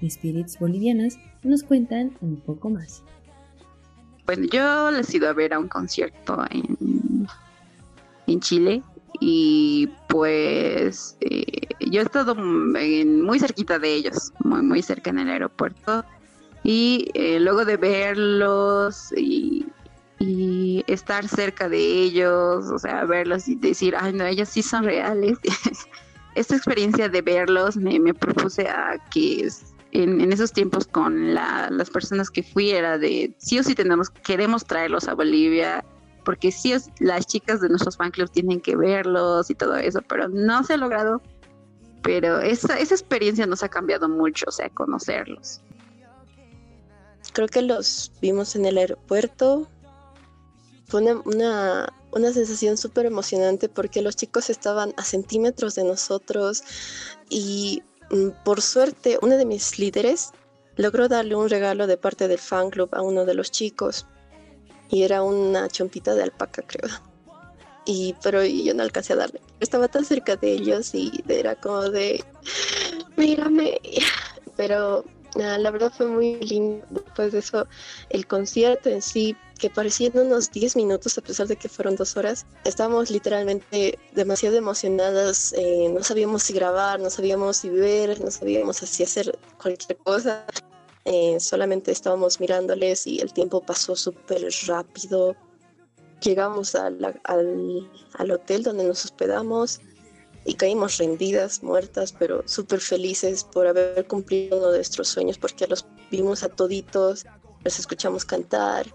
[0.00, 3.02] Mis Spirits bolivianas nos cuentan un poco más.
[4.26, 6.78] Bueno, yo les he ido a ver a un concierto en,
[8.38, 8.80] Chile
[9.18, 15.30] y pues eh, yo he estado muy cerquita de ellos, muy, muy cerca en el
[15.30, 16.04] aeropuerto
[16.62, 19.66] y eh, luego de verlos y,
[20.20, 24.84] y estar cerca de ellos, o sea, verlos y decir, ay no, ellos sí son
[24.84, 25.38] reales.
[26.34, 29.48] Esta experiencia de verlos me, me propuse a que
[29.92, 33.74] en, en esos tiempos con la- las personas que fui era de sí o sí
[33.74, 35.84] tenemos, queremos traerlos a Bolivia,
[36.24, 40.28] porque sí las chicas de nuestros fan clubs tienen que verlos y todo eso, pero
[40.28, 41.22] no se ha logrado.
[42.02, 45.60] Pero esa, esa experiencia nos ha cambiado mucho, o sea, conocerlos.
[47.32, 49.68] Creo que los vimos en el aeropuerto.
[50.90, 56.64] Fue una, una, sensación súper emocionante porque los chicos estaban a centímetros de nosotros
[57.28, 60.32] y mm, por suerte uno de mis líderes
[60.74, 64.04] logró darle un regalo de parte del fan club a uno de los chicos
[64.88, 66.90] y era una chompita de alpaca creo.
[67.86, 69.40] Y pero yo no alcancé a darle.
[69.60, 72.24] Estaba tan cerca de ellos y era como de
[73.16, 73.80] mírame
[74.56, 75.04] pero
[75.36, 77.66] ah, la verdad fue muy lindo después de eso
[78.08, 82.16] el concierto en sí que parecían unos 10 minutos a pesar de que fueron dos
[82.16, 82.46] horas.
[82.64, 88.78] Estábamos literalmente demasiado emocionadas eh, no sabíamos si grabar no sabíamos si ver no sabíamos
[88.78, 90.44] si hacer cualquier cosa.
[91.04, 95.36] Eh, solamente estábamos mirándoles y el tiempo pasó súper rápido.
[96.22, 99.80] Llegamos a al, al hotel donde nos hospedamos
[100.44, 105.66] y caímos rendidas, muertas, pero súper felices por haber cumplido uno de nuestros sueños porque
[105.66, 107.26] los vimos a toditos,
[107.62, 108.86] los escuchamos cantar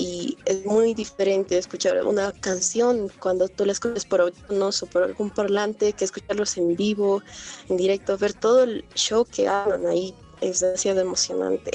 [0.00, 5.02] y es muy diferente escuchar una canción cuando tú la escuchas por audífonos o por
[5.02, 7.22] algún parlante que escucharlos en vivo,
[7.68, 11.72] en directo, ver todo el show que hagan ahí es demasiado emocionante.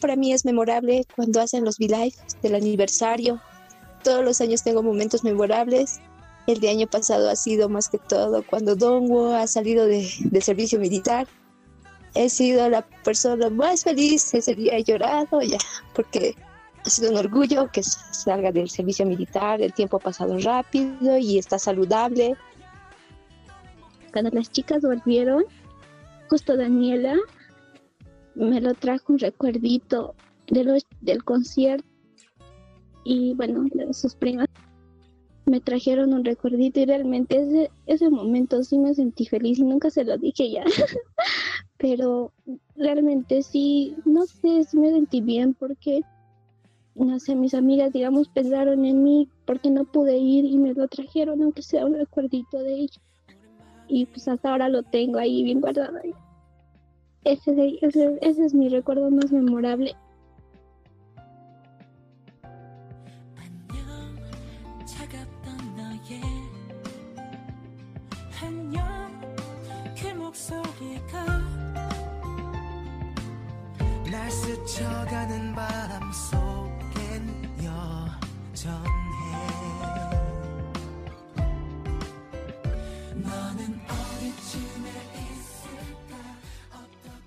[0.00, 3.40] Para mí es memorable cuando hacen los V-Live del aniversario.
[4.04, 6.00] Todos los años tengo momentos memorables.
[6.46, 10.42] El de año pasado ha sido más que todo cuando Dongwo ha salido de- del
[10.42, 11.26] servicio militar.
[12.14, 14.76] He sido la persona más feliz ese día.
[14.76, 15.58] He llorado ya,
[15.94, 16.34] porque
[16.84, 19.60] ha sido un orgullo que salga del servicio militar.
[19.60, 22.36] El tiempo ha pasado rápido y está saludable.
[24.12, 25.44] Cuando las chicas volvieron,
[26.30, 27.16] justo Daniela
[28.34, 30.14] me lo trajo un recuerdito
[30.48, 31.84] del concierto
[33.04, 34.46] y bueno, de sus primas
[35.46, 39.90] me trajeron un recuerdito y realmente ese, ese momento sí me sentí feliz y nunca
[39.90, 40.64] se lo dije ya,
[41.78, 42.32] pero
[42.74, 46.02] realmente sí, no sé, sí me sentí bien porque,
[46.94, 50.88] no sé, mis amigas, digamos, pensaron en mí porque no pude ir y me lo
[50.88, 53.00] trajeron, aunque sea un recuerdito de ellos
[53.88, 55.98] y pues hasta ahora lo tengo ahí bien guardado.
[57.24, 59.94] Ese, ese, ese es mi recuerdo más memorable.
[74.11, 78.91] 날 스쳐가는 바람 속엔 여전해
[83.15, 84.89] 너는 어디쯤에
[85.31, 86.17] 있을까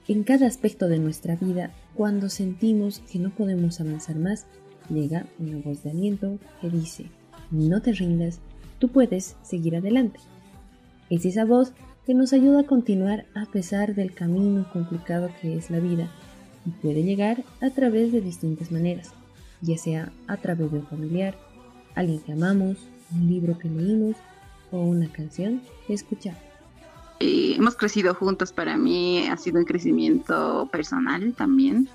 [0.09, 4.47] En cada aspecto de nuestra vida, cuando sentimos que no podemos avanzar más,
[4.91, 7.07] llega una voz de aliento que dice,
[7.51, 8.41] no te rindas,
[8.80, 10.20] tú puedes seguir adelante.
[11.10, 11.74] Es esa voz
[12.06, 16.10] que nos ayuda a continuar a pesar del camino complicado que es la vida
[16.66, 19.12] y puede llegar a través de distintas maneras,
[19.62, 21.38] ya sea a través de un familiar,
[21.96, 22.78] alguien que amamos,
[23.12, 24.16] un libro que leímos
[24.72, 26.42] o una canción que escuchamos.
[27.20, 31.90] Eh, hemos crecido juntos, para mí ha sido un crecimiento personal también.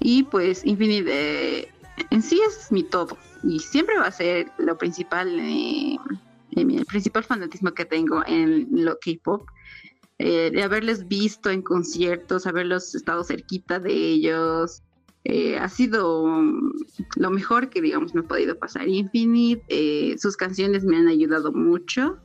[0.00, 1.68] Y pues Infinite
[2.10, 5.96] en sí es mi todo y siempre va a ser lo principal, eh,
[6.56, 9.42] eh, el principal fanatismo que tengo en lo K-pop.
[10.20, 14.82] Eh, de haberles visto en conciertos, haberlos estado cerquita de ellos,
[15.60, 16.42] ha sido
[17.16, 18.88] lo mejor que digamos me ha podido pasar.
[18.88, 22.18] Infinite, sus canciones me han ayudado mucho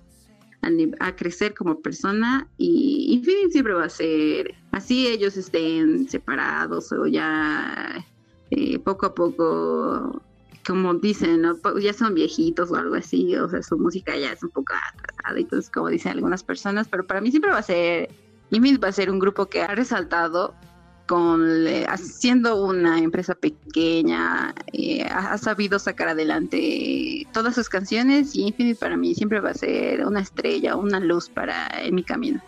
[0.62, 0.70] a,
[1.06, 7.06] a crecer como persona y Infinite siempre va a ser así ellos estén separados o
[7.06, 8.06] ya
[8.86, 10.24] poco a poco
[10.66, 11.44] como dicen.
[11.62, 14.74] Po- ya son viejitos o algo así o sea su música ya es un poco
[14.74, 18.10] atrasada entonces como dicen algunas personas pero para mí siempre va a ser
[18.52, 20.54] Infinite va a ser un grupo que ha resaltado
[21.08, 28.34] con le- haciendo una empresa pequeña, eh, ha, ha sabido sacar adelante todas sus canciones
[28.36, 32.04] y Infinite para mí siempre va a ser una estrella, una luz para en mi
[32.04, 32.40] camino.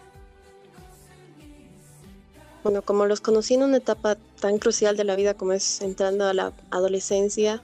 [2.63, 6.25] Bueno, como los conocí en una etapa tan crucial de la vida como es entrando
[6.25, 7.61] a la adolescencia,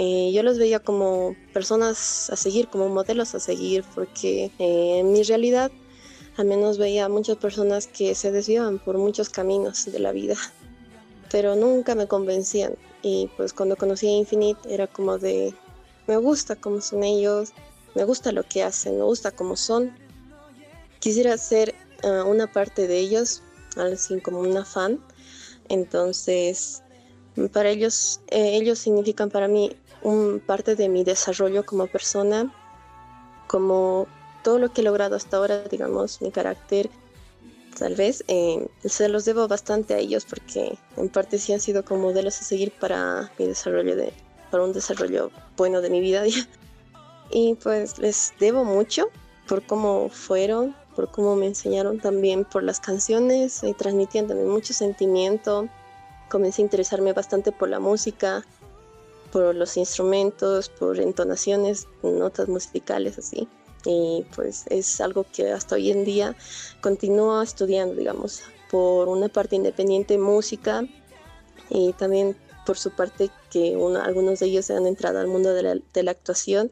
[0.00, 5.10] eh, yo los veía como personas a seguir, como modelos a seguir, porque eh, en
[5.10, 5.72] mi realidad
[6.36, 10.36] al menos veía muchas personas que se desviaban por muchos caminos de la vida,
[11.32, 12.76] pero nunca me convencían.
[13.02, 15.52] Y pues cuando conocí a Infinite era como de,
[16.06, 17.52] me gusta cómo son ellos,
[17.96, 19.92] me gusta lo que hacen, me gusta cómo son.
[21.00, 21.74] Quisiera ser
[22.04, 23.42] ah, una parte de ellos,
[23.76, 25.00] así como una fan.
[25.68, 26.84] Entonces,
[27.52, 29.72] para ellos, eh, ellos significan para mí
[30.02, 32.52] un parte de mi desarrollo como persona,
[33.46, 34.06] como
[34.42, 36.90] todo lo que he logrado hasta ahora, digamos, mi carácter,
[37.78, 41.84] tal vez, eh, se los debo bastante a ellos porque en parte sí han sido
[41.84, 44.12] como modelos a seguir para mi desarrollo de,
[44.50, 46.22] para un desarrollo bueno de mi vida.
[47.30, 49.10] Y pues les debo mucho
[49.46, 55.68] por cómo fueron, por cómo me enseñaron también por las canciones, y transmitiéndome mucho sentimiento.
[56.30, 58.46] Comencé a interesarme bastante por la música,
[59.32, 63.48] por los instrumentos, por entonaciones, notas musicales así.
[63.84, 66.36] Y pues es algo que hasta hoy en día
[66.80, 70.84] continúo estudiando, digamos, por una parte independiente música
[71.70, 75.62] y también por su parte que uno- algunos de ellos han entrado al mundo de
[75.62, 76.70] la, de la actuación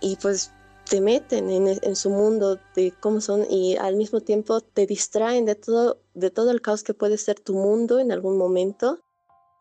[0.00, 0.50] y pues
[0.88, 5.44] te meten en, en su mundo de cómo son y al mismo tiempo te distraen
[5.44, 8.98] de todo, de todo el caos que puede ser tu mundo en algún momento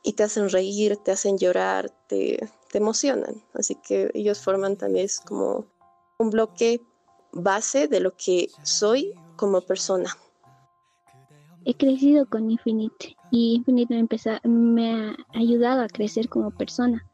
[0.03, 3.43] y te hacen reír, te hacen llorar, te, te emocionan.
[3.53, 5.65] Así que ellos forman también como
[6.17, 6.81] un bloque
[7.31, 10.09] base de lo que soy como persona.
[11.65, 14.07] He crecido con Infinite y Infinite
[14.43, 17.05] me ha ayudado a crecer como persona,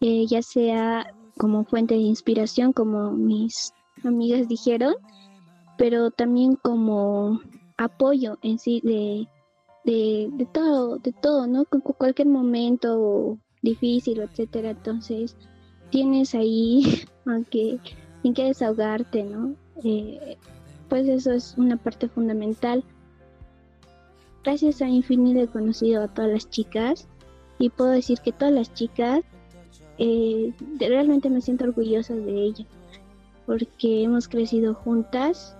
[0.00, 3.72] eh, ya sea como fuente de inspiración, como mis
[4.04, 4.94] amigas dijeron,
[5.78, 7.40] pero también como
[7.76, 9.28] apoyo en sí de,
[9.84, 11.64] de, de todo, de todo, ¿no?
[11.64, 14.70] Con cu- cualquier momento difícil, etcétera.
[14.70, 15.36] Entonces,
[15.90, 16.82] tienes ahí,
[17.26, 17.78] aunque
[18.24, 19.54] en que desahogarte, ¿no?
[19.84, 20.36] Eh,
[20.88, 22.84] pues eso es una parte fundamental.
[24.44, 27.08] Gracias a Infinite he conocido a todas las chicas
[27.58, 29.20] y puedo decir que todas las chicas
[29.98, 32.66] eh, realmente me siento orgullosa de ellas
[33.46, 35.56] porque hemos crecido juntas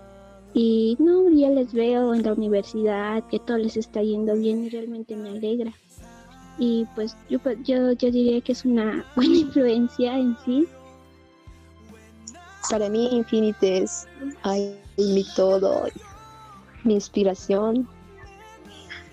[0.54, 4.68] y no, ya les veo en la universidad que todo les está yendo bien y
[4.68, 5.72] realmente me alegra.
[6.58, 10.66] Y pues yo, pues, yo, yo diría que es una buena influencia en sí.
[12.70, 14.06] Para mí Infinite es
[14.98, 15.86] mi todo,
[16.84, 17.88] mi inspiración.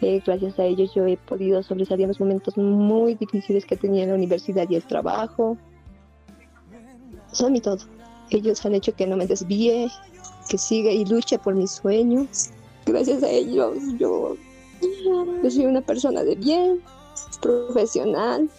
[0.02, 4.04] Eh, gracias a ellos yo he podido sobresalir en los momentos muy difíciles que tenía
[4.04, 5.58] en la universidad y el trabajo.
[7.32, 7.80] Son mi todo.
[8.30, 9.90] Ellos han hecho que no me desvíe,
[10.50, 12.50] que siga y luche por mis sueños.
[12.86, 14.36] Gracias a ellos yo,
[15.44, 16.82] yo soy una persona de bien,
[17.42, 18.50] profesional.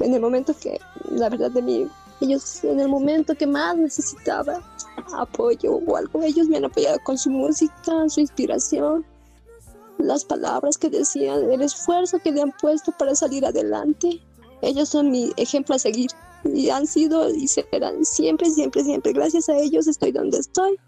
[0.00, 0.78] En el momento que,
[1.10, 1.88] la verdad de mí,
[2.20, 4.62] ellos en el momento que más necesitaba
[5.14, 9.06] apoyo o algo, ellos me han apoyado con su música, su inspiración,
[9.98, 14.20] las palabras que decían, el esfuerzo que le han puesto para salir adelante.
[14.62, 16.10] Ellos son mi ejemplo a seguir
[16.44, 19.12] y han sido y serán siempre, siempre, siempre.
[19.12, 20.78] Gracias a ellos estoy donde estoy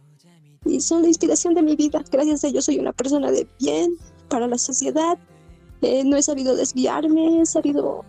[0.68, 2.02] y son la inspiración de mi vida.
[2.10, 3.96] Gracias a ellos soy una persona de bien
[4.28, 5.18] para la sociedad.
[5.82, 8.04] Eh, no he sabido desviarme, he sabido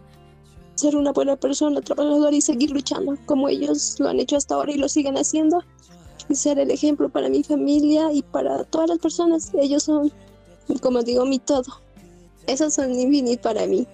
[0.76, 4.72] ser una buena persona, trabajadora y seguir luchando como ellos lo han hecho hasta ahora
[4.72, 5.64] y lo siguen haciendo.
[6.30, 9.52] Y ser el ejemplo para mi familia y para todas las personas.
[9.60, 10.12] Ellos son,
[10.82, 11.82] como digo, mi todo.
[12.46, 13.88] Esos son infinite para mí.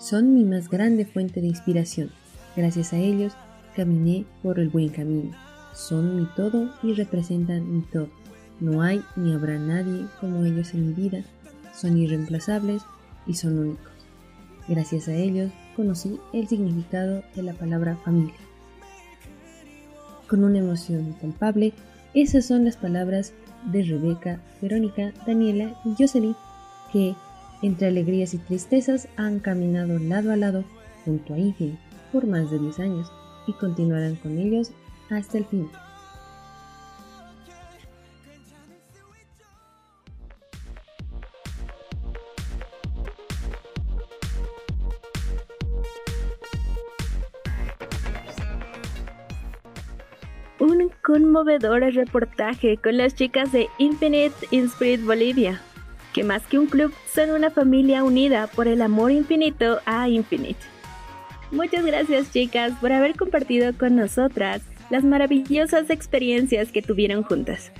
[0.00, 2.10] Son mi más grande fuente de inspiración.
[2.56, 3.32] Gracias a ellos
[3.76, 5.32] caminé por el buen camino.
[5.74, 8.08] Son mi todo y representan mi todo.
[8.58, 11.22] No hay ni habrá nadie como ellos en mi vida.
[11.74, 12.82] Son irreemplazables
[13.26, 13.92] y son únicos.
[14.66, 18.34] Gracias a ellos conocí el significado de la palabra familia.
[20.26, 21.74] Con una emoción palpable,
[22.14, 23.34] esas son las palabras
[23.70, 26.34] de Rebeca, Verónica, Daniela y Jocelyn,
[26.92, 27.14] que,
[27.62, 30.64] entre alegrías y tristezas, han caminado lado a lado
[31.04, 31.78] junto a Infinite
[32.10, 33.12] por más de 10 años
[33.46, 34.70] y continuarán con ellos
[35.10, 35.70] hasta el final.
[50.58, 55.60] Un conmovedor reportaje con las chicas de Infinite in Spirit Bolivia,
[56.12, 60.75] que más que un club son una familia unida por el amor infinito a Infinite.
[61.50, 67.72] Muchas gracias chicas por haber compartido con nosotras las maravillosas experiencias que tuvieron juntas.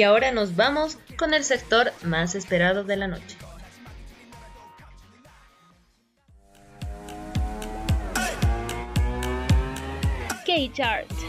[0.00, 3.36] Y ahora nos vamos con el sector más esperado de la noche.
[10.46, 11.19] K-Chart.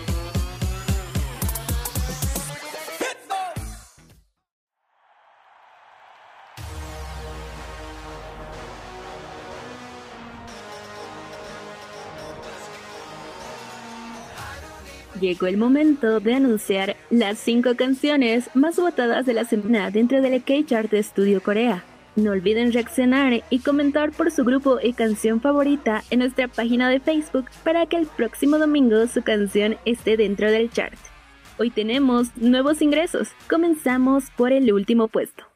[15.32, 20.44] Llegó el momento de anunciar las 5 canciones más votadas de la semana dentro del
[20.44, 21.86] K-Chart de Estudio Corea.
[22.18, 27.00] No olviden reaccionar y comentar por su grupo y canción favorita en nuestra página de
[27.00, 31.00] Facebook para que el próximo domingo su canción esté dentro del chart.
[31.58, 33.30] Hoy tenemos nuevos ingresos.
[33.50, 35.51] Comenzamos por el último puesto.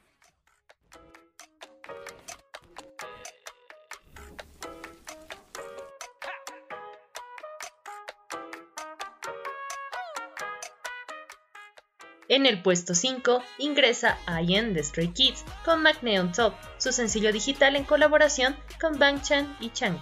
[12.36, 17.32] En el puesto 5 ingresa Ian de Stray Kids con Magne on Top, su sencillo
[17.32, 19.98] digital en colaboración con Bang Chan y Chang.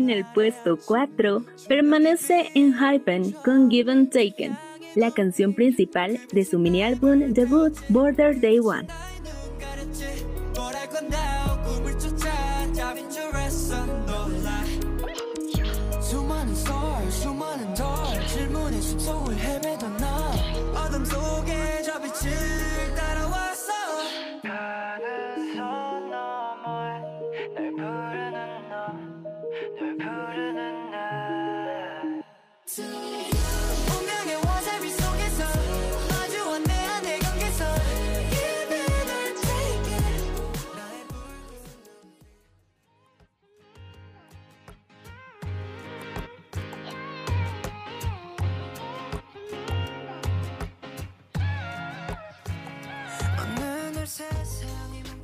[0.00, 4.56] En el puesto 4 permanece en Hypen con Given Taken,
[4.94, 8.88] la canción principal de su mini álbum debut Border Day One.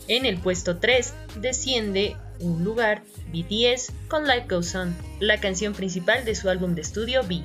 [0.09, 3.03] En el puesto 3 desciende un lugar
[3.33, 7.43] BTS con Life Goes On, la canción principal de su álbum de estudio B.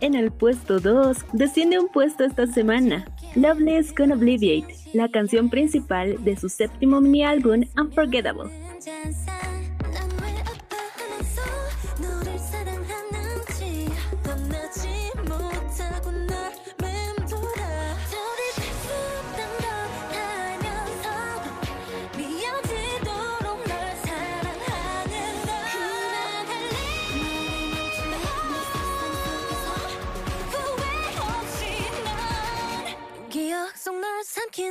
[0.00, 6.22] En el puesto 2 desciende un puesto esta semana, Loveless Gonna Obliviate, la canción principal
[6.22, 8.50] de su séptimo mini álbum Unforgettable.
[34.56, 34.62] Y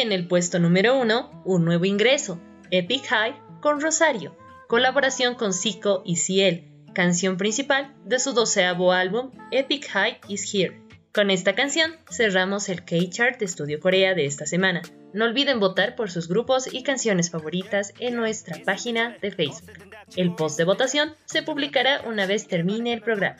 [0.00, 2.38] en el puesto número 1, un nuevo ingreso,
[2.70, 4.36] Epic High con Rosario,
[4.68, 10.87] colaboración con Zico y Ciel, canción principal de su doceavo álbum Epic High is Here.
[11.12, 14.82] Con esta canción cerramos el K-Chart de Estudio Corea de esta semana.
[15.12, 19.70] No olviden votar por sus grupos y canciones favoritas en nuestra página de Facebook.
[20.16, 23.36] El post de votación se publicará una vez termine el programa.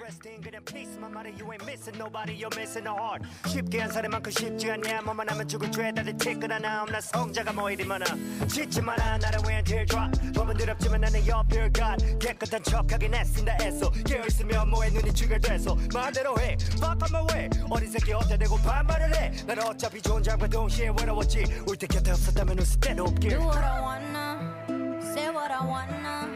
[21.62, 26.28] 置いてきて押すための捨てるオッケー Do what I wanna Say what I wanna.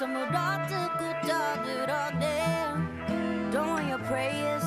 [0.00, 2.42] 遊むらつくたずらで
[3.50, 4.62] Don't want your prayers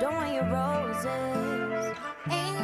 [0.00, 1.96] Don't want your roses.
[2.30, 2.59] Ain't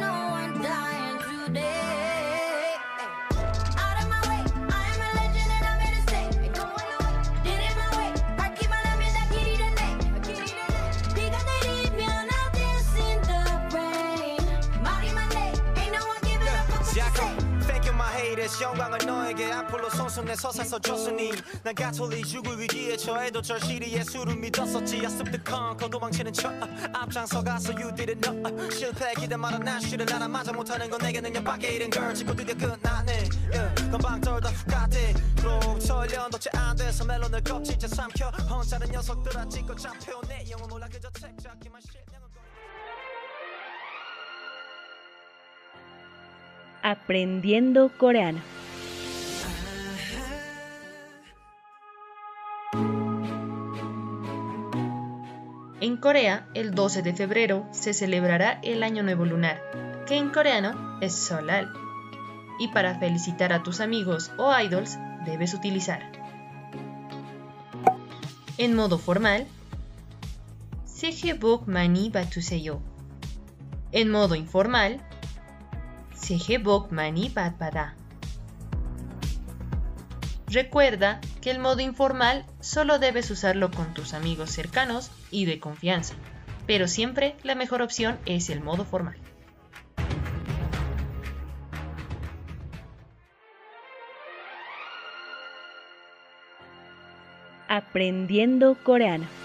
[18.47, 21.31] haters 영광을 너에게 앞으로 손수내 서사서 줬으니
[21.63, 24.97] 난 가톨릭 죽을 위기에 처해도 절실히 예수를 믿었었지.
[24.99, 26.51] The con 거 도망치는 척.
[26.93, 31.19] 앞장서 가서 you didn't know 실패 기대 말아 난 쉬를 나라 맞아 못하는 건 내게
[31.19, 33.29] 능력 밖에 이른 걸 짓고 드디어 끝나네.
[33.91, 35.13] 건방 떨다 훅 가대.
[35.43, 38.29] 록 설련 덕지 안 돼서 멜론을 껍질째 삼켜.
[38.49, 41.66] 혼자는 녀석들아 찍고 잡혀 내 영혼 몰라 그저 책 잡기
[46.83, 48.41] Aprendiendo coreano.
[55.79, 59.61] En Corea, el 12 de febrero se celebrará el Año Nuevo Lunar,
[60.07, 61.71] que en coreano es Solal.
[62.59, 66.11] Y para felicitar a tus amigos o idols, debes utilizar.
[68.57, 69.45] En modo formal,
[70.97, 72.81] Seje bok mani batuseyo.
[73.91, 74.99] En modo informal,
[76.17, 77.95] Seje bok mani batbada.
[80.47, 86.15] Recuerda que el modo informal solo debes usarlo con tus amigos cercanos y de confianza,
[86.65, 89.15] pero siempre la mejor opción es el modo formal.
[97.69, 99.36] Aprendiendo coreano.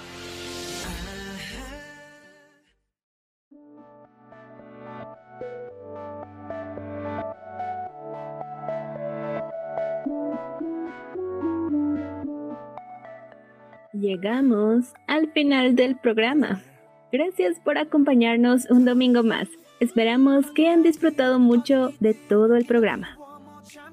[14.23, 16.63] Llegamos al final del programa.
[17.11, 19.49] Gracias por acompañarnos un domingo más.
[19.81, 23.19] Esperamos que han disfrutado mucho de todo el programa.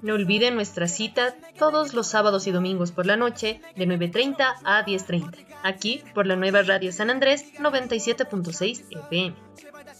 [0.04, 4.86] No olviden nuestra cita todos los sábados y domingos por la noche de 9.30 a
[4.86, 9.36] 10.30, aquí por la nueva Radio San Andrés 97.6 FM.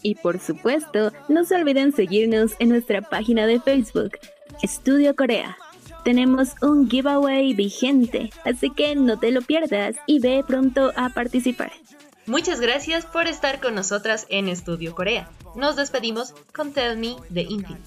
[0.02, 4.12] Y por supuesto, no se olviden seguirnos en nuestra página de Facebook,
[4.62, 5.56] Estudio Corea.
[6.04, 11.72] Tenemos un giveaway vigente, así que no te lo pierdas y ve pronto a participar.
[12.26, 15.28] Muchas gracias por estar con nosotras en Estudio Corea.
[15.56, 17.80] Nos despedimos con Tell Me de Infinite.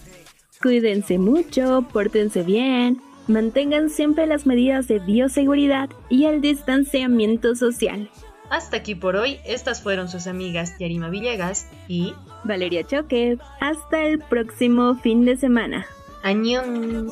[0.62, 8.10] Cuídense mucho, pórtense bien, mantengan siempre las medidas de bioseguridad y el distanciamiento social.
[8.50, 13.38] Hasta aquí por hoy, estas fueron sus amigas Yarima Villegas y Valeria Choque.
[13.60, 15.86] Hasta el próximo fin de semana.
[16.24, 17.12] Añón.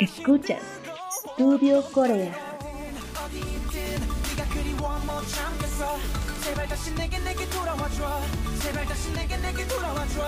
[0.00, 0.62] Escuchas
[1.26, 2.34] Estudio Corea.
[4.30, 5.98] 네가 그리워 못 참겠어
[6.42, 8.20] 제발 다시 내게 내게 돌아와줘
[8.62, 10.20] 제발 다시 내게 내게 돌아와줘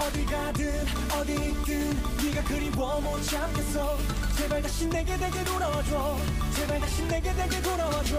[0.00, 0.86] 어디 가든
[1.16, 1.90] 어디 있든
[2.22, 3.96] 네가 그리워 못 참겠어
[4.36, 6.16] 제발 다시 내게 내게 돌아와줘
[6.54, 8.14] 제발 다시 내게 내게 돌아와줘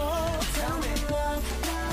[0.53, 1.92] Tell me love Tell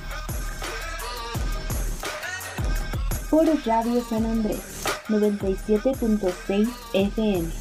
[3.31, 4.59] Por Radio San Andrés
[5.07, 7.60] 97.6 FM.